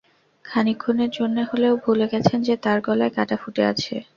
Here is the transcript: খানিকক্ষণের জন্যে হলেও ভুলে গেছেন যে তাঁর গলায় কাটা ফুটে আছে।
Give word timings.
খানিকক্ষণের 0.45 1.09
জন্যে 1.09 1.41
হলেও 1.49 1.73
ভুলে 1.83 2.05
গেছেন 2.13 2.39
যে 2.47 2.55
তাঁর 2.63 2.77
গলায় 2.87 3.13
কাটা 3.15 3.35
ফুটে 3.41 3.63
আছে। 3.71 3.95